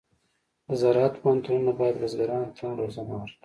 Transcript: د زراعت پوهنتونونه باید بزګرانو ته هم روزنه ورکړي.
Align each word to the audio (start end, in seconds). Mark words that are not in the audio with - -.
د 0.67 0.69
زراعت 0.81 1.13
پوهنتونونه 1.21 1.71
باید 1.79 1.99
بزګرانو 2.01 2.53
ته 2.57 2.61
هم 2.67 2.75
روزنه 2.81 3.11
ورکړي. 3.15 3.35